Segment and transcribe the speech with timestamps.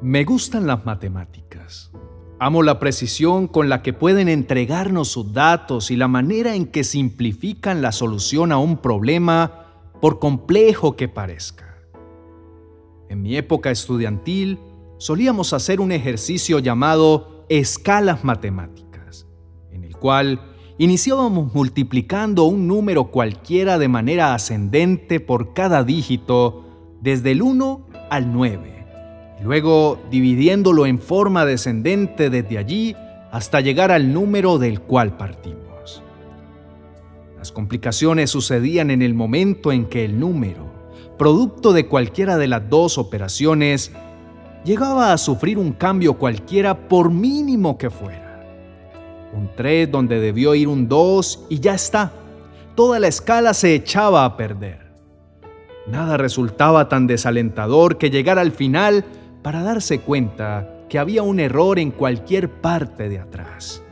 [0.03, 1.91] Me gustan las matemáticas.
[2.39, 6.85] Amo la precisión con la que pueden entregarnos sus datos y la manera en que
[6.85, 9.69] simplifican la solución a un problema
[10.03, 11.79] por complejo que parezca.
[13.09, 14.59] En mi época estudiantil
[14.99, 19.27] solíamos hacer un ejercicio llamado escalas matemáticas,
[19.71, 20.41] en el cual
[20.79, 26.65] iniciábamos multiplicando un número cualquiera de manera ascendente por cada dígito
[27.03, 28.81] desde el 1 al 9
[29.43, 32.97] luego dividiéndolo en forma descendente desde allí
[33.33, 36.03] hasta llegar al número del cual partimos.
[37.39, 40.71] Las complicaciones sucedían en el momento en que el número,
[41.17, 43.93] producto de cualquiera de las dos operaciones,
[44.65, 48.47] llegaba a sufrir un cambio cualquiera por mínimo que fuera.
[49.33, 52.13] Un 3 donde debió ir un 2 y ya está.
[52.75, 54.91] Toda la escala se echaba a perder.
[55.87, 59.05] Nada resultaba tan desalentador que llegar al final
[59.43, 63.83] para darse cuenta que había un error en cualquier parte de atrás.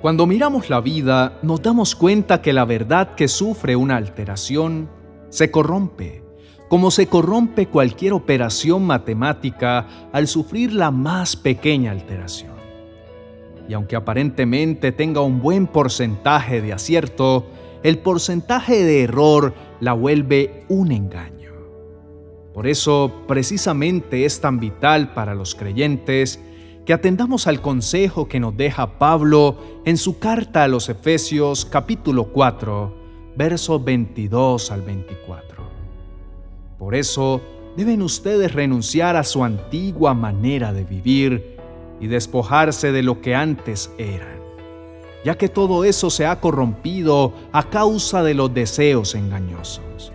[0.00, 4.88] Cuando miramos la vida, nos damos cuenta que la verdad que sufre una alteración
[5.30, 6.23] se corrompe,
[6.68, 12.54] como se corrompe cualquier operación matemática al sufrir la más pequeña alteración.
[13.68, 17.46] Y aunque aparentemente tenga un buen porcentaje de acierto,
[17.82, 21.52] el porcentaje de error la vuelve un engaño.
[22.52, 26.40] Por eso, precisamente es tan vital para los creyentes
[26.84, 32.24] que atendamos al consejo que nos deja Pablo en su carta a los Efesios capítulo
[32.24, 32.94] 4,
[33.36, 35.53] versos 22 al 24.
[36.84, 37.40] Por eso,
[37.78, 41.56] deben ustedes renunciar a su antigua manera de vivir
[41.98, 44.36] y despojarse de lo que antes eran,
[45.24, 50.12] ya que todo eso se ha corrompido a causa de los deseos engañosos.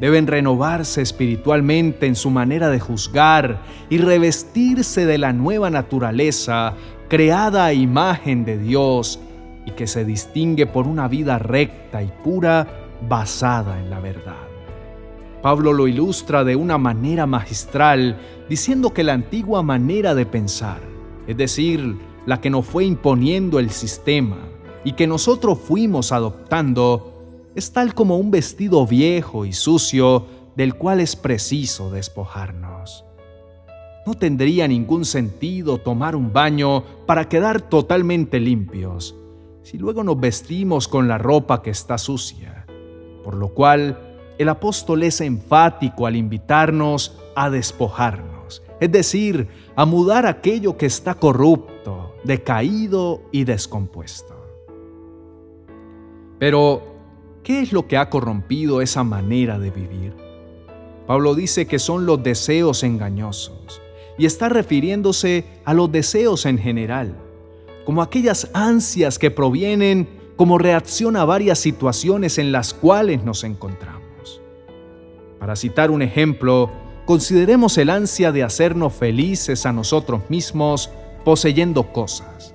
[0.00, 6.74] Deben renovarse espiritualmente en su manera de juzgar y revestirse de la nueva naturaleza
[7.08, 9.20] creada a imagen de Dios
[9.64, 12.66] y que se distingue por una vida recta y pura
[13.08, 14.53] basada en la verdad.
[15.44, 18.16] Pablo lo ilustra de una manera magistral
[18.48, 20.80] diciendo que la antigua manera de pensar,
[21.26, 24.38] es decir, la que nos fue imponiendo el sistema
[24.84, 30.24] y que nosotros fuimos adoptando, es tal como un vestido viejo y sucio
[30.56, 33.04] del cual es preciso despojarnos.
[34.06, 39.14] No tendría ningún sentido tomar un baño para quedar totalmente limpios,
[39.62, 42.64] si luego nos vestimos con la ropa que está sucia,
[43.22, 44.03] por lo cual
[44.38, 51.14] el apóstol es enfático al invitarnos a despojarnos, es decir, a mudar aquello que está
[51.14, 54.34] corrupto, decaído y descompuesto.
[56.38, 56.94] Pero
[57.44, 60.14] ¿Qué es lo que ha corrompido esa manera de vivir?
[61.06, 63.82] Pablo dice que son los deseos engañosos
[64.16, 67.14] y está refiriéndose a los deseos en general,
[67.84, 74.03] como aquellas ansias que provienen como reacción a varias situaciones en las cuales nos encontramos.
[75.44, 76.70] Para citar un ejemplo,
[77.04, 80.88] consideremos el ansia de hacernos felices a nosotros mismos
[81.22, 82.54] poseyendo cosas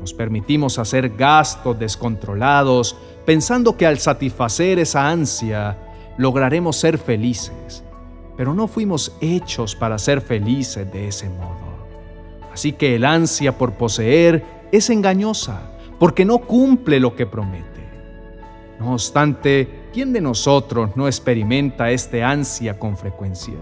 [0.00, 5.78] nos permitimos hacer gastos descontrolados pensando que al satisfacer esa ansia
[6.16, 7.84] lograremos ser felices,
[8.36, 11.86] pero no fuimos hechos para ser felices de ese modo.
[12.52, 17.86] Así que el ansia por poseer es engañosa porque no cumple lo que promete.
[18.80, 23.56] No obstante, ¿quién de nosotros no experimenta este ansia con frecuencia?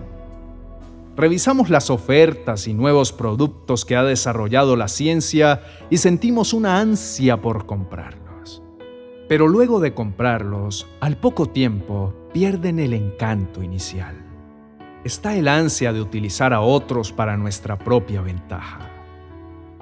[1.16, 7.41] Revisamos las ofertas y nuevos productos que ha desarrollado la ciencia y sentimos una ansia
[7.41, 8.62] por comprarlos.
[9.28, 14.14] Pero luego de comprarlos, al poco tiempo pierden el encanto inicial.
[15.04, 18.91] Está el ansia de utilizar a otros para nuestra propia ventaja.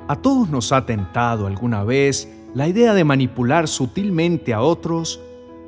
[0.07, 5.21] A todos nos ha tentado alguna vez la idea de manipular sutilmente a otros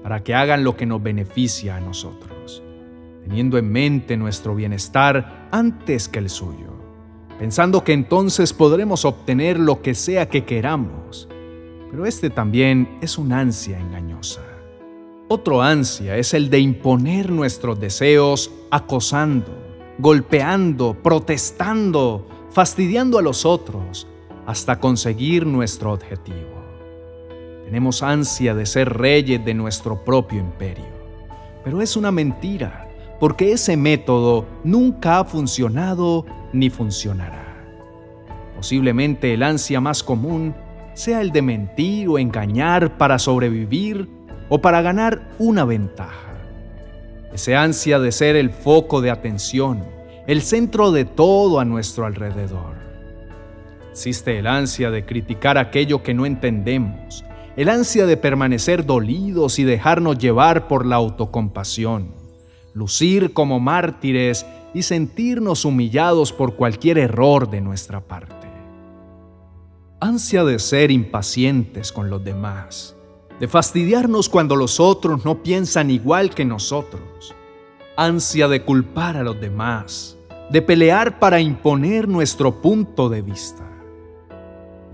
[0.07, 2.63] para que hagan lo que nos beneficia a nosotros
[3.27, 6.71] teniendo en mente nuestro bienestar antes que el suyo,
[7.41, 11.29] pensando que entonces podremos obtener lo que sea que queramos.
[11.91, 14.43] Pero este también es una ansia engañosa.
[15.27, 19.59] Otro ansia es el de imponer nuestros deseos acosando,
[19.99, 24.07] golpeando, protestando, fastidiando a los otros
[24.47, 26.56] hasta conseguir nuestro objetivo.
[27.67, 30.87] Tenemos ansia de ser reyes de nuestro propio imperio,
[31.65, 37.57] pero es una mentira porque ese método nunca ha funcionado ni funcionará.
[38.55, 40.55] Posiblemente el ansia más común
[40.95, 44.09] sea el de mentir o engañar para sobrevivir
[44.49, 46.35] o para ganar una ventaja.
[47.35, 49.83] Ese ansia de ser el foco de atención,
[50.29, 52.77] el centro de todo a nuestro alrededor.
[53.91, 57.25] Existe el ansia de criticar aquello que no entendemos,
[57.57, 62.09] el ansia de permanecer dolidos y dejarnos llevar por la autocompasión,
[62.75, 64.45] lucir como mártires
[64.75, 68.47] y sentirnos humillados por cualquier error de nuestra parte.
[70.01, 72.95] Ansia de ser impacientes con los demás,
[73.41, 77.35] de fastidiarnos cuando los otros no piensan igual que nosotros,
[77.97, 80.19] ansia de culpar a los demás,
[80.51, 83.65] de pelear para imponer nuestro punto de vista.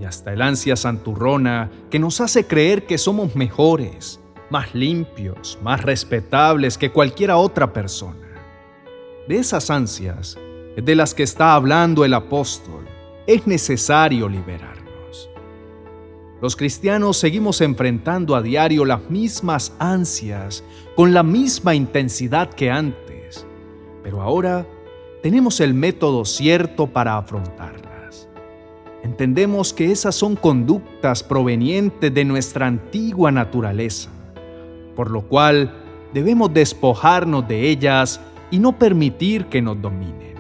[0.03, 4.19] Y hasta el ansia santurrona que nos hace creer que somos mejores,
[4.51, 8.19] más limpios, más respetables que cualquiera otra persona.
[9.29, 10.37] De esas ansias
[10.75, 12.85] de las que está hablando el apóstol.
[13.29, 14.83] Es necesario liberar.
[16.41, 20.65] Los cristianos seguimos enfrentando a diario las mismas ansias
[20.97, 23.47] con la misma intensidad que antes,
[24.03, 24.67] pero ahora
[25.23, 27.92] tenemos el método cierto para afrontarlas.
[29.03, 34.11] Entendemos que esas son conductas provenientes de nuestra antigua naturaleza,
[34.95, 35.75] por lo cual
[36.15, 38.21] debemos despojarnos de ellas
[38.51, 40.37] y no permitir que nos dominen.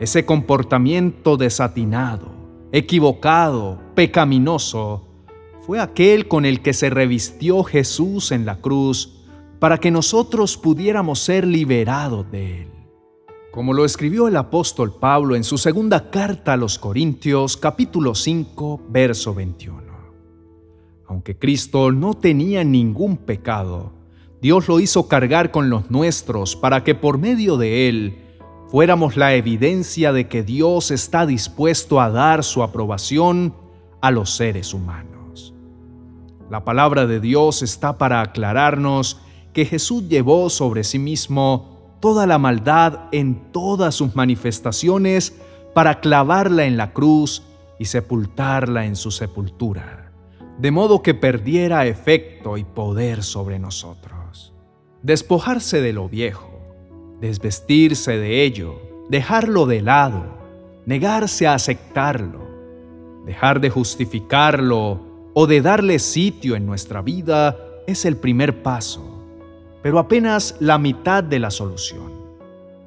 [0.00, 2.32] Ese comportamiento desatinado,
[2.72, 5.06] equivocado, pecaminoso,
[5.60, 9.24] fue aquel con el que se revistió Jesús en la cruz
[9.58, 12.68] para que nosotros pudiéramos ser liberados de él.
[13.54, 18.82] Como lo escribió el apóstol Pablo en su segunda carta a los Corintios capítulo 5
[18.88, 19.80] verso 21.
[21.06, 23.92] Aunque Cristo no tenía ningún pecado,
[24.42, 28.18] Dios lo hizo cargar con los nuestros para que por medio de él
[28.72, 33.54] fuéramos la evidencia de que Dios está dispuesto a dar su aprobación
[34.00, 35.54] a los seres humanos.
[36.50, 39.20] La palabra de Dios está para aclararnos
[39.52, 41.73] que Jesús llevó sobre sí mismo
[42.04, 45.34] toda la maldad en todas sus manifestaciones
[45.72, 47.42] para clavarla en la cruz
[47.78, 50.12] y sepultarla en su sepultura,
[50.58, 54.52] de modo que perdiera efecto y poder sobre nosotros.
[55.02, 56.54] Despojarse de lo viejo
[57.24, 60.26] desvestirse de ello, dejarlo de lado,
[60.84, 62.40] negarse a aceptarlo,
[63.24, 65.00] dejar de justificarlo
[65.32, 67.56] o de darle sitio en nuestra vida
[67.86, 69.13] es el primer paso,
[69.84, 72.10] pero apenas la mitad de la solución.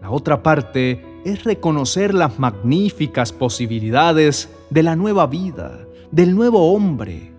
[0.02, 7.32] La otra parte es reconocer las magníficas posibilidades de la nueva vida, del nuevo hombre.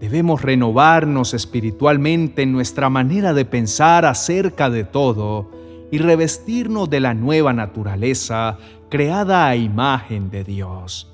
[0.00, 5.50] Debemos renovarnos espiritualmente en nuestra manera de pensar acerca de todo
[5.90, 8.56] y revestirnos de la nueva naturaleza
[8.88, 11.12] creada a imagen de Dios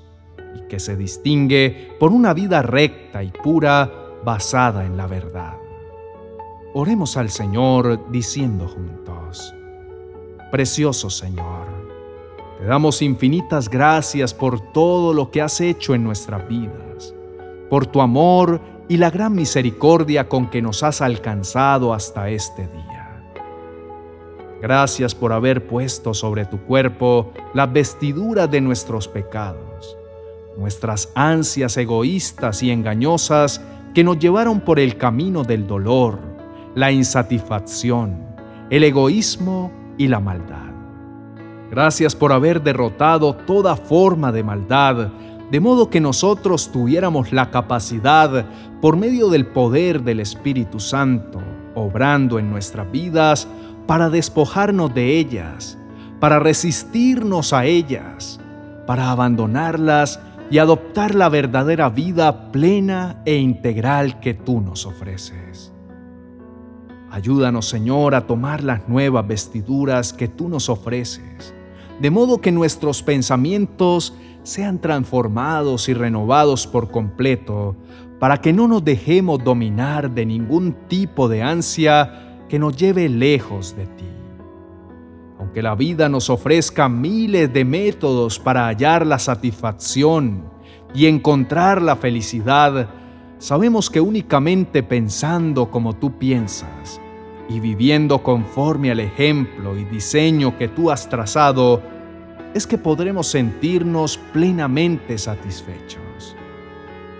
[0.55, 3.91] y que se distingue por una vida recta y pura
[4.23, 5.62] basada en la verdad.
[6.75, 9.53] Oremos al Señor diciendo juntos,
[10.51, 11.67] Precioso Señor,
[12.57, 17.13] te damos infinitas gracias por todo lo que has hecho en nuestras vidas,
[17.69, 18.59] por tu amor
[18.89, 23.23] y la gran misericordia con que nos has alcanzado hasta este día.
[24.59, 29.95] Gracias por haber puesto sobre tu cuerpo la vestidura de nuestros pecados,
[30.57, 33.61] nuestras ansias egoístas y engañosas
[33.93, 36.32] que nos llevaron por el camino del dolor,
[36.75, 38.17] la insatisfacción,
[38.69, 40.71] el egoísmo y la maldad.
[41.69, 45.09] Gracias por haber derrotado toda forma de maldad,
[45.51, 48.45] de modo que nosotros tuviéramos la capacidad,
[48.81, 51.41] por medio del poder del Espíritu Santo,
[51.75, 53.47] obrando en nuestras vidas,
[53.87, 55.77] para despojarnos de ellas,
[56.19, 58.39] para resistirnos a ellas,
[58.87, 65.72] para abandonarlas y adoptar la verdadera vida plena e integral que tú nos ofreces.
[67.13, 71.53] Ayúdanos, Señor, a tomar las nuevas vestiduras que tú nos ofreces,
[71.99, 77.75] de modo que nuestros pensamientos sean transformados y renovados por completo,
[78.19, 83.75] para que no nos dejemos dominar de ningún tipo de ansia que nos lleve lejos
[83.75, 84.09] de ti.
[85.37, 90.45] Aunque la vida nos ofrezca miles de métodos para hallar la satisfacción
[90.95, 92.89] y encontrar la felicidad,
[93.37, 97.01] sabemos que únicamente pensando como tú piensas
[97.53, 101.83] y viviendo conforme al ejemplo y diseño que tú has trazado,
[102.55, 106.35] es que podremos sentirnos plenamente satisfechos.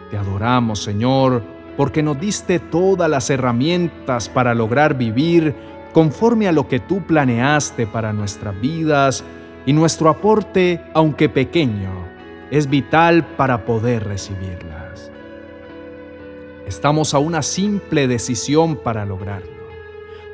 [0.09, 1.43] Te adoramos, Señor,
[1.77, 5.53] porque nos diste todas las herramientas para lograr vivir
[5.93, 9.23] conforme a lo que tú planeaste para nuestras vidas
[9.67, 11.91] y nuestro aporte, aunque pequeño,
[12.49, 15.11] es vital para poder recibirlas.
[16.65, 19.62] Estamos a una simple decisión para lograrlo.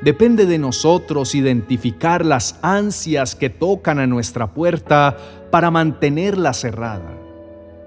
[0.02, 5.16] Depende de nosotros identificar las ansias que tocan a nuestra puerta
[5.50, 7.18] para mantenerla cerrada,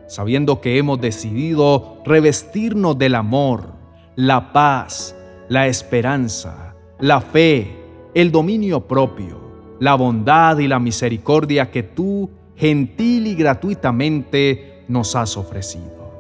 [0.08, 3.74] sabiendo que hemos decidido revestirnos del amor,
[4.15, 5.15] la paz,
[5.50, 9.41] la esperanza, la fe, el dominio propio,
[9.79, 16.13] la bondad y la misericordia que tú, gentil y gratuitamente, nos has ofrecido.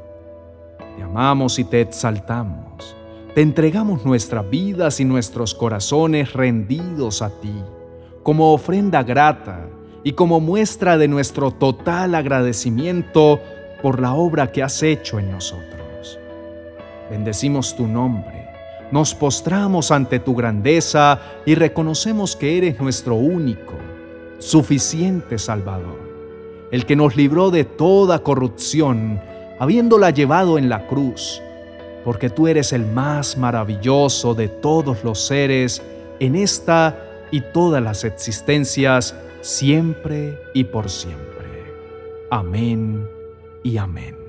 [0.97, 2.72] Te amamos y te exaltamos.
[3.35, 7.53] Te entregamos nuestras vidas y nuestros corazones rendidos a ti,
[8.21, 9.67] como ofrenda grata
[10.03, 13.39] y como muestra de nuestro total agradecimiento
[13.81, 16.19] por la obra que has hecho en nosotros.
[17.09, 18.43] Bendecimos tu nombre
[18.93, 23.73] nos postramos ante tu grandeza y reconocemos que eres nuestro único,
[24.37, 25.97] suficiente Salvador,
[26.69, 29.19] el que nos libró de toda corrupción,
[29.57, 31.41] habiéndola llevado en la cruz,
[32.03, 35.81] porque tú eres el más maravilloso de todos los seres
[36.19, 41.23] en esta y todas las existencias, siempre y por siempre.
[42.29, 43.07] Amén
[43.63, 44.22] y amén.